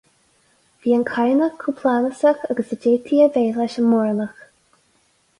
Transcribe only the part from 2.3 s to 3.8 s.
agus a d'fhéadfaí a bheith leis